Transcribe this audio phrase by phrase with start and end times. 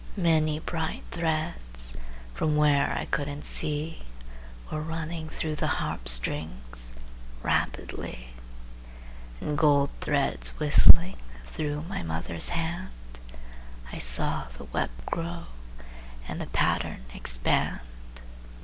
[0.17, 1.95] Many bright threads,
[2.33, 4.01] From where I couldn't see,
[4.71, 6.95] Were running through the harp strings
[7.43, 8.29] Rapidly,
[9.39, 12.93] And gold threads whistling Through my mother's hand.
[13.91, 15.43] I saw the web grow,
[16.27, 17.81] And the pattern expand.